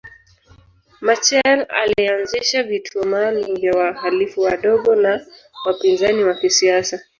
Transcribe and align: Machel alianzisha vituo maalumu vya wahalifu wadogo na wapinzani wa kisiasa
Machel 1.01 1.65
alianzisha 1.69 2.63
vituo 2.63 3.03
maalumu 3.05 3.55
vya 3.55 3.71
wahalifu 3.73 4.41
wadogo 4.41 4.95
na 4.95 5.25
wapinzani 5.65 6.23
wa 6.23 6.35
kisiasa 6.35 6.99